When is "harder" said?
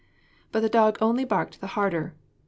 1.77-2.15